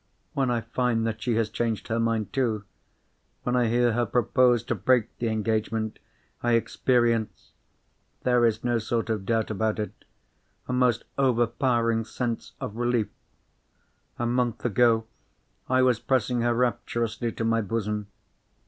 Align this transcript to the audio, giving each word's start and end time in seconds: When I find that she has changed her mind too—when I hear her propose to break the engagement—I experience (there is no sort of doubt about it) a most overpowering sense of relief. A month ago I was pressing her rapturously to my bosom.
When 0.33 0.49
I 0.49 0.61
find 0.61 1.05
that 1.05 1.21
she 1.21 1.35
has 1.35 1.47
changed 1.51 1.87
her 1.89 1.99
mind 1.99 2.33
too—when 2.33 3.55
I 3.55 3.67
hear 3.67 3.91
her 3.91 4.07
propose 4.07 4.63
to 4.63 4.73
break 4.73 5.15
the 5.19 5.27
engagement—I 5.27 6.53
experience 6.53 7.51
(there 8.23 8.43
is 8.43 8.63
no 8.63 8.79
sort 8.79 9.11
of 9.11 9.27
doubt 9.27 9.51
about 9.51 9.77
it) 9.77 9.93
a 10.67 10.73
most 10.73 11.03
overpowering 11.19 12.03
sense 12.05 12.53
of 12.59 12.77
relief. 12.77 13.09
A 14.17 14.25
month 14.25 14.65
ago 14.65 15.05
I 15.69 15.83
was 15.83 15.99
pressing 15.99 16.41
her 16.41 16.55
rapturously 16.55 17.31
to 17.33 17.43
my 17.45 17.61
bosom. 17.61 18.07